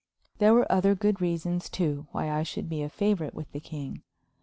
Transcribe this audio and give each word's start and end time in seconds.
There 0.39 0.55
were 0.55 0.65
other 0.71 0.95
good 0.95 1.21
reasons, 1.21 1.69
too, 1.69 2.07
why 2.11 2.31
I 2.31 2.41
should 2.41 2.67
be 2.67 2.81
a 2.81 2.89
favorite 2.89 3.35
with 3.35 3.51
the 3.51 3.59
king. 3.59 4.01